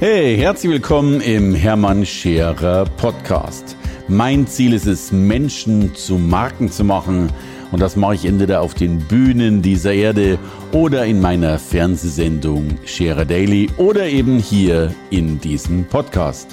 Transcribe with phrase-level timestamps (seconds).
[0.00, 3.76] Hey, herzlich willkommen im Hermann Scherer Podcast.
[4.08, 7.32] Mein Ziel ist es, Menschen zu Marken zu machen.
[7.70, 10.36] Und das mache ich entweder auf den Bühnen dieser Erde
[10.72, 16.48] oder in meiner Fernsehsendung Scherer Daily oder eben hier in diesem Podcast.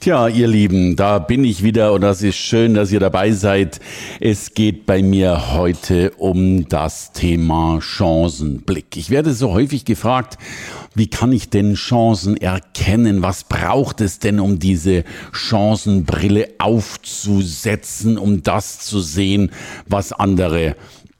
[0.00, 3.80] Tja, ihr Lieben, da bin ich wieder und das ist schön, dass ihr dabei seid.
[4.20, 8.96] Es geht bei mir heute um das Thema Chancenblick.
[8.96, 10.38] Ich werde so häufig gefragt,
[10.94, 13.22] wie kann ich denn Chancen erkennen?
[13.22, 19.50] Was braucht es denn, um diese Chancenbrille aufzusetzen, um das zu sehen,
[19.86, 20.76] was andere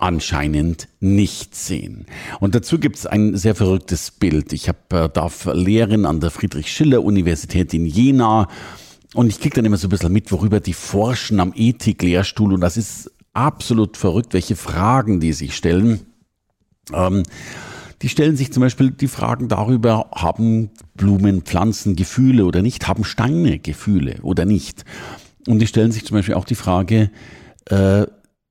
[0.00, 2.06] anscheinend nicht sehen.
[2.40, 4.52] Und dazu gibt es ein sehr verrücktes Bild.
[4.52, 8.48] Ich hab, äh, darf lehren an der Friedrich-Schiller-Universität in Jena
[9.14, 12.60] und ich kriege dann immer so ein bisschen mit, worüber die forschen am Ethik-Lehrstuhl und
[12.60, 16.00] das ist absolut verrückt, welche Fragen die sich stellen.
[16.92, 17.22] Ähm,
[18.02, 22.88] die stellen sich zum Beispiel die Fragen darüber, haben Blumen, Pflanzen Gefühle oder nicht?
[22.88, 24.84] Haben Steine Gefühle oder nicht?
[25.46, 27.10] Und die stellen sich zum Beispiel auch die Frage,
[27.66, 28.06] äh,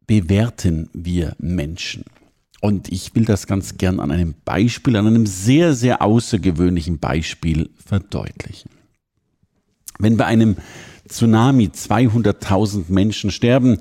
[0.05, 2.05] bewerten wir Menschen?
[2.61, 7.69] Und ich will das ganz gern an einem Beispiel, an einem sehr, sehr außergewöhnlichen Beispiel
[7.83, 8.69] verdeutlichen.
[9.97, 10.57] Wenn bei einem
[11.07, 13.79] Tsunami 200.000 Menschen sterben,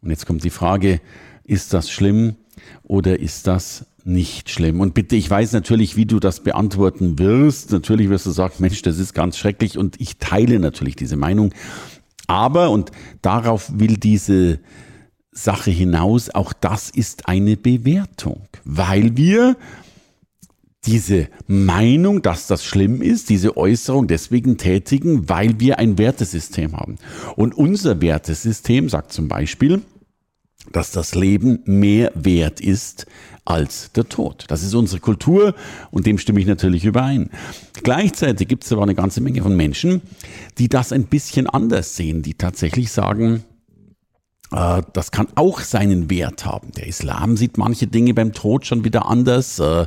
[0.00, 1.00] und jetzt kommt die Frage,
[1.44, 2.36] ist das schlimm
[2.82, 4.80] oder ist das nicht schlimm?
[4.80, 7.72] Und bitte, ich weiß natürlich, wie du das beantworten wirst.
[7.72, 11.52] Natürlich wirst du sagen, Mensch, das ist ganz schrecklich und ich teile natürlich diese Meinung.
[12.26, 12.90] Aber, und
[13.22, 14.60] darauf will diese
[15.32, 19.56] Sache hinaus, auch das ist eine Bewertung, weil wir
[20.86, 26.96] diese Meinung, dass das schlimm ist, diese Äußerung deswegen tätigen, weil wir ein Wertesystem haben.
[27.36, 29.82] Und unser Wertesystem sagt zum Beispiel,
[30.72, 33.06] dass das Leben mehr wert ist
[33.44, 34.44] als der Tod.
[34.48, 35.54] Das ist unsere Kultur
[35.90, 37.30] und dem stimme ich natürlich überein.
[37.82, 40.00] Gleichzeitig gibt es aber eine ganze Menge von Menschen,
[40.58, 43.44] die das ein bisschen anders sehen, die tatsächlich sagen,
[44.50, 46.72] äh, das kann auch seinen Wert haben.
[46.72, 49.58] Der Islam sieht manche Dinge beim Tod schon wieder anders.
[49.58, 49.86] Äh,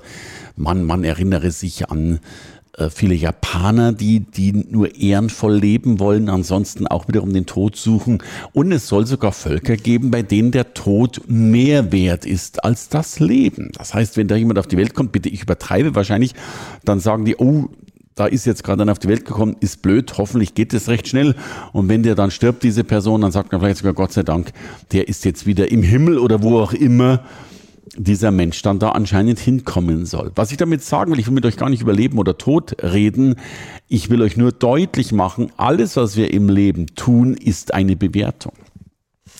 [0.56, 2.20] man, man erinnere sich an
[2.78, 8.20] äh, viele Japaner, die, die nur ehrenvoll leben wollen, ansonsten auch wiederum den Tod suchen.
[8.54, 13.20] Und es soll sogar Völker geben, bei denen der Tod mehr wert ist als das
[13.20, 13.72] Leben.
[13.78, 16.34] Das heißt, wenn da jemand auf die Welt kommt, bitte ich übertreibe wahrscheinlich,
[16.86, 17.70] dann sagen die, oh,
[18.14, 21.08] da ist jetzt gerade einer auf die Welt gekommen, ist blöd, hoffentlich geht es recht
[21.08, 21.36] schnell.
[21.74, 24.52] Und wenn der dann stirbt, diese Person, dann sagt man vielleicht sogar Gott sei Dank,
[24.92, 27.24] der ist jetzt wieder im Himmel oder wo auch immer
[27.98, 30.32] dieser Mensch dann da anscheinend hinkommen soll.
[30.36, 32.76] Was ich damit sagen will, ich will mit euch gar nicht über Leben oder Tod
[32.82, 33.36] reden.
[33.88, 38.54] Ich will euch nur deutlich machen, alles, was wir im Leben tun, ist eine Bewertung.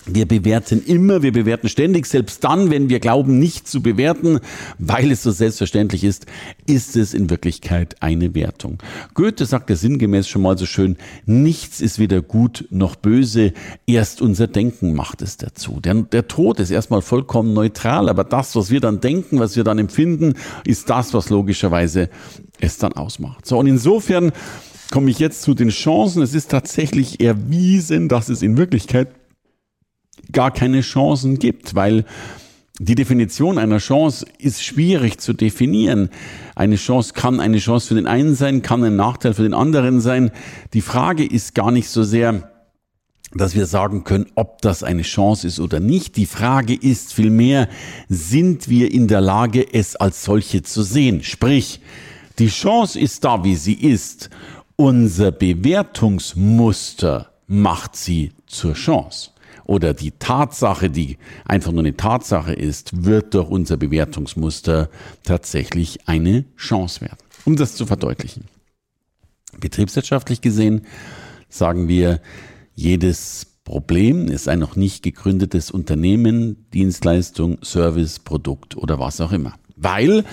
[0.06, 4.40] Wir bewerten immer, wir bewerten ständig, selbst dann, wenn wir glauben, nicht zu bewerten,
[4.78, 6.26] weil es so selbstverständlich ist,
[6.66, 8.78] ist es in Wirklichkeit eine Wertung.
[9.14, 10.96] Goethe sagte sinngemäß schon mal so schön,
[11.26, 13.52] nichts ist weder gut noch böse,
[13.86, 15.80] erst unser Denken macht es dazu.
[15.80, 19.64] Der, der Tod ist erstmal vollkommen neutral, aber das, was wir dann denken, was wir
[19.64, 20.34] dann empfinden,
[20.64, 22.08] ist das, was logischerweise
[22.60, 23.46] es dann ausmacht.
[23.46, 24.32] So, und insofern
[24.90, 26.22] komme ich jetzt zu den Chancen.
[26.22, 29.08] Es ist tatsächlich erwiesen, dass es in Wirklichkeit
[30.32, 32.04] gar keine Chancen gibt, weil
[32.80, 36.10] die Definition einer Chance ist schwierig zu definieren.
[36.54, 40.00] Eine Chance kann eine Chance für den einen sein, kann ein Nachteil für den anderen
[40.00, 40.30] sein.
[40.74, 42.52] Die Frage ist gar nicht so sehr,
[43.34, 46.16] dass wir sagen können, ob das eine Chance ist oder nicht.
[46.16, 47.68] Die Frage ist vielmehr,
[48.08, 51.24] sind wir in der Lage, es als solche zu sehen?
[51.24, 51.80] Sprich,
[52.38, 54.30] die Chance ist da, wie sie ist.
[54.76, 59.30] Unser Bewertungsmuster macht sie zur Chance
[59.64, 64.88] oder die Tatsache, die einfach nur eine Tatsache ist, wird durch unser Bewertungsmuster
[65.24, 67.18] tatsächlich eine Chance werden.
[67.44, 68.44] Um das zu verdeutlichen.
[69.58, 70.82] Betriebswirtschaftlich gesehen
[71.48, 72.20] sagen wir,
[72.74, 79.54] jedes Problem ist ein noch nicht gegründetes Unternehmen, Dienstleistung, Service, Produkt oder was auch immer.
[79.76, 80.24] Weil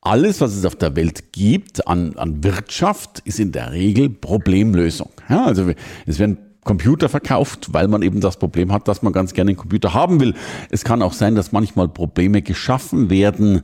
[0.00, 5.10] alles, was es auf der Welt gibt an, an Wirtschaft, ist in der Regel Problemlösung.
[5.28, 5.72] Ja, also
[6.06, 9.56] es werden Computer verkauft, weil man eben das Problem hat, dass man ganz gerne einen
[9.56, 10.34] Computer haben will.
[10.68, 13.62] Es kann auch sein, dass manchmal Probleme geschaffen werden,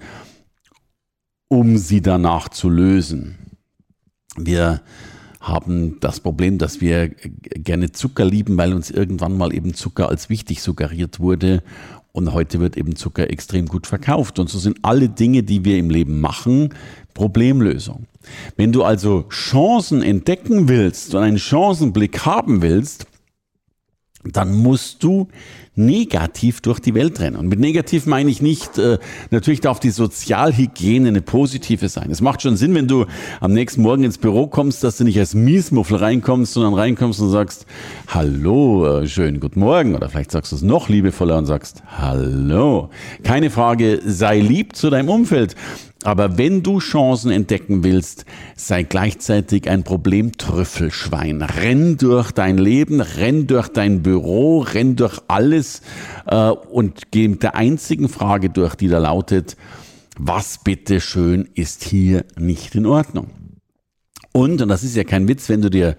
[1.49, 3.37] um sie danach zu lösen.
[4.37, 4.81] Wir
[5.41, 10.31] haben das Problem, dass wir gerne Zucker lieben, weil uns irgendwann mal eben Zucker als
[10.31, 11.63] wichtig suggeriert wurde.
[12.13, 14.39] Und heute wird eben Zucker extrem gut verkauft.
[14.39, 16.75] Und so sind alle Dinge, die wir im Leben machen,
[17.15, 18.07] Problemlösung.
[18.57, 23.07] Wenn du also Chancen entdecken willst und einen Chancenblick haben willst,
[24.25, 25.29] dann musst du
[25.75, 27.37] negativ durch die Welt rennen.
[27.37, 28.99] Und mit negativ meine ich nicht, äh,
[29.31, 32.11] natürlich darf die Sozialhygiene eine positive sein.
[32.11, 33.07] Es macht schon Sinn, wenn du
[33.41, 37.31] am nächsten Morgen ins Büro kommst, dass du nicht als Miesmuffel reinkommst, sondern reinkommst und
[37.31, 37.67] sagst,
[38.07, 39.95] hallo, äh, schönen guten Morgen.
[39.95, 42.91] Oder vielleicht sagst du es noch liebevoller und sagst, hallo.
[43.23, 45.57] Keine Frage, sei lieb zu deinem Umfeld.
[46.05, 48.25] Aber wenn du Chancen entdecken willst,
[48.57, 51.43] sei gleichzeitig ein Problemtrüffelschwein.
[51.43, 55.83] Renn durch dein Leben, renn durch dein Büro, renn durch alles
[56.27, 59.57] äh, und geh mit der einzigen Frage durch, die da lautet,
[60.19, 63.42] was bitteschön ist hier nicht in Ordnung?
[64.33, 65.95] Und, und das ist ja kein Witz, wenn du dir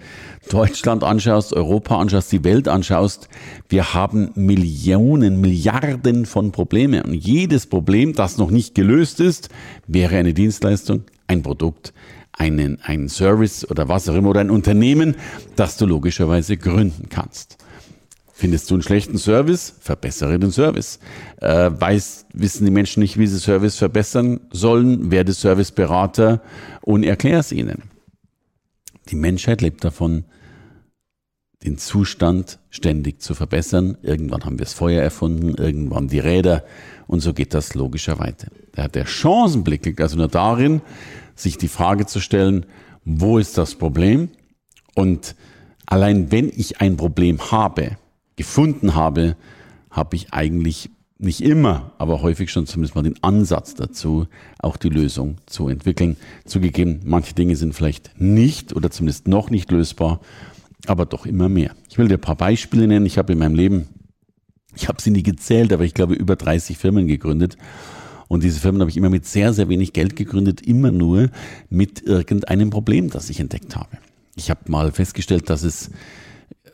[0.49, 3.29] Deutschland anschaust, Europa anschaust, die Welt anschaust,
[3.69, 7.03] wir haben Millionen, Milliarden von Problemen.
[7.03, 9.49] Und jedes Problem, das noch nicht gelöst ist,
[9.85, 11.93] wäre eine Dienstleistung, ein Produkt,
[12.31, 15.15] einen, ein Service oder was auch immer oder ein Unternehmen,
[15.55, 17.57] das du logischerweise gründen kannst.
[18.35, 19.75] Findest du einen schlechten Service?
[19.79, 20.97] Verbessere den Service.
[21.39, 25.11] Äh, weiß, wissen die Menschen nicht, wie sie Service verbessern sollen?
[25.11, 26.41] Werde Serviceberater
[26.81, 27.92] und erklär es ihnen.
[29.09, 30.25] Die Menschheit lebt davon,
[31.63, 33.97] den Zustand ständig zu verbessern.
[34.01, 36.63] Irgendwann haben wir das Feuer erfunden, irgendwann die Räder
[37.07, 38.47] und so geht das logischer weiter.
[38.75, 40.81] Der Chancenblick liegt also nur darin,
[41.35, 42.65] sich die Frage zu stellen,
[43.05, 44.29] wo ist das Problem?
[44.95, 45.35] Und
[45.85, 47.97] allein wenn ich ein Problem habe,
[48.35, 49.35] gefunden habe,
[49.89, 54.27] habe ich eigentlich nicht immer, aber häufig schon zumindest mal den Ansatz dazu,
[54.59, 56.17] auch die Lösung zu entwickeln.
[56.45, 60.19] Zugegeben, manche Dinge sind vielleicht nicht oder zumindest noch nicht lösbar,
[60.85, 61.75] aber doch immer mehr.
[61.89, 63.05] Ich will dir ein paar Beispiele nennen.
[63.05, 63.87] Ich habe in meinem Leben,
[64.75, 67.57] ich habe sie nie gezählt, aber ich glaube über 30 Firmen gegründet.
[68.27, 71.29] Und diese Firmen habe ich immer mit sehr, sehr wenig Geld gegründet, immer nur
[71.69, 73.97] mit irgendeinem Problem, das ich entdeckt habe.
[74.35, 75.91] Ich habe mal festgestellt, dass es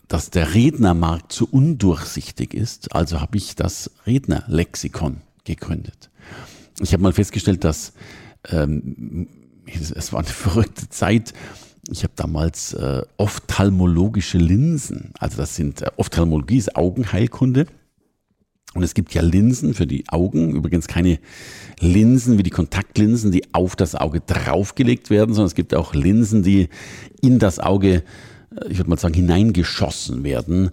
[0.10, 6.10] dass der Rednermarkt zu undurchsichtig ist, also habe ich das Rednerlexikon gegründet.
[6.82, 7.94] Ich habe mal festgestellt, dass
[8.50, 9.28] ähm,
[9.66, 11.34] es war eine verrückte Zeit.
[11.92, 17.68] Ich habe damals äh, ophthalmologische Linsen, also das sind äh, Ophthalmologie ist Augenheilkunde.
[18.76, 21.20] Und es gibt ja Linsen für die Augen, übrigens keine
[21.80, 26.44] Linsen wie die Kontaktlinsen, die auf das Auge draufgelegt werden, sondern es gibt auch Linsen,
[26.44, 26.70] die
[27.22, 28.04] in das Auge
[28.70, 30.72] ich würde mal sagen, hineingeschossen werden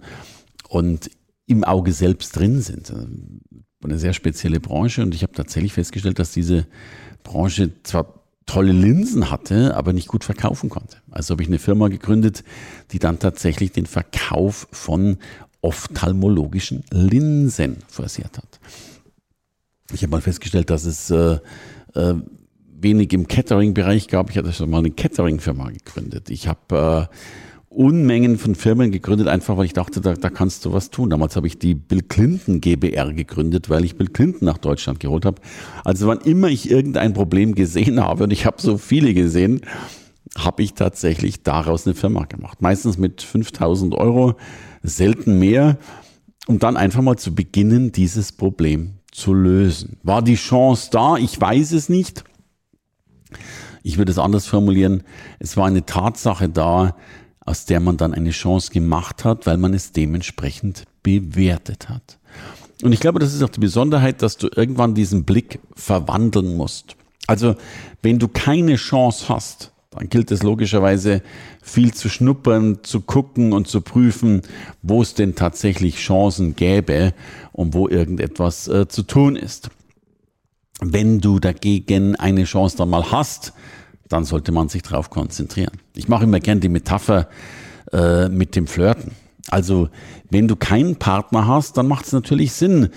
[0.69, 1.09] und
[1.45, 2.93] im Auge selbst drin sind.
[3.83, 6.65] Eine sehr spezielle Branche und ich habe tatsächlich festgestellt, dass diese
[7.23, 10.97] Branche zwar tolle Linsen hatte, aber nicht gut verkaufen konnte.
[11.11, 12.43] Also habe ich eine Firma gegründet,
[12.91, 15.17] die dann tatsächlich den Verkauf von
[15.61, 18.59] ophthalmologischen Linsen forciert hat.
[19.93, 21.39] Ich habe mal festgestellt, dass es äh,
[21.93, 22.15] äh,
[22.79, 24.29] wenig im Catering-Bereich gab.
[24.29, 26.29] Ich hatte schon mal eine Catering-Firma gegründet.
[26.29, 27.15] Ich habe äh,
[27.69, 31.09] Unmengen von Firmen gegründet, einfach weil ich dachte, da, da kannst du was tun.
[31.09, 35.25] Damals habe ich die Bill Clinton GBR gegründet, weil ich Bill Clinton nach Deutschland geholt
[35.25, 35.41] habe.
[35.83, 39.61] Also wann immer ich irgendein Problem gesehen habe, und ich habe so viele gesehen,
[40.37, 42.61] habe ich tatsächlich daraus eine Firma gemacht.
[42.61, 44.35] Meistens mit 5000 Euro,
[44.81, 45.77] selten mehr,
[46.47, 49.97] um dann einfach mal zu beginnen, dieses Problem zu lösen.
[50.03, 51.17] War die Chance da?
[51.17, 52.23] Ich weiß es nicht.
[53.83, 55.03] Ich würde es anders formulieren.
[55.39, 56.95] Es war eine Tatsache da,
[57.47, 62.19] aus der man dann eine Chance gemacht hat, weil man es dementsprechend bewertet hat.
[62.83, 66.97] Und ich glaube, das ist auch die Besonderheit, dass du irgendwann diesen Blick verwandeln musst.
[67.25, 67.55] Also,
[68.01, 71.21] wenn du keine Chance hast, dann gilt es logischerweise
[71.61, 74.41] viel zu schnuppern, zu gucken und zu prüfen,
[74.81, 77.13] wo es denn tatsächlich Chancen gäbe
[77.53, 79.69] und wo irgendetwas äh, zu tun ist.
[80.81, 83.53] Wenn du dagegen eine Chance dann mal hast,
[84.09, 85.73] dann sollte man sich darauf konzentrieren.
[85.95, 87.27] Ich mache immer gern die Metapher
[87.91, 89.11] äh, mit dem Flirten.
[89.49, 89.89] Also
[90.29, 92.89] wenn du keinen Partner hast, dann macht es natürlich Sinn,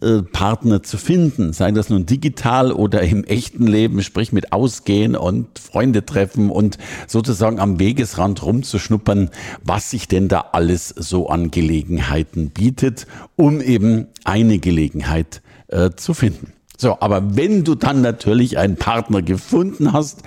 [0.00, 5.16] äh, Partner zu finden, sei das nun digital oder im echten Leben, sprich mit Ausgehen
[5.16, 9.30] und Freunde treffen und sozusagen am Wegesrand rumzuschnuppern,
[9.62, 13.06] was sich denn da alles so an Gelegenheiten bietet,
[13.36, 16.53] um eben eine Gelegenheit äh, zu finden.
[16.76, 20.22] So, aber wenn du dann natürlich einen Partner gefunden hast,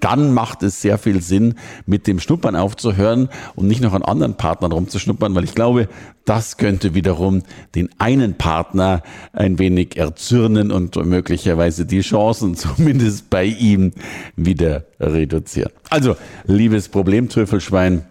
[0.00, 1.54] dann macht es sehr viel Sinn,
[1.86, 5.88] mit dem Schnuppern aufzuhören und nicht noch an anderen Partnern rumzuschnuppern, weil ich glaube,
[6.26, 7.42] das könnte wiederum
[7.74, 13.92] den einen Partner ein wenig erzürnen und möglicherweise die Chancen zumindest bei ihm
[14.36, 15.72] wieder reduzieren.
[15.88, 18.04] Also, liebes Problemtrüffelschwein,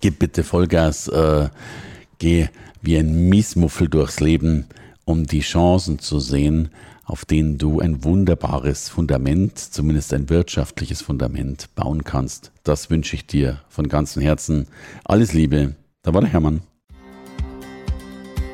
[0.00, 1.48] gib bitte Vollgas, äh,
[2.18, 2.48] geh
[2.80, 4.66] wie ein Miesmuffel durchs Leben
[5.06, 6.68] um die Chancen zu sehen,
[7.04, 12.52] auf denen du ein wunderbares Fundament, zumindest ein wirtschaftliches Fundament bauen kannst.
[12.64, 14.66] Das wünsche ich dir von ganzem Herzen.
[15.04, 16.60] Alles Liebe, da war der Hermann.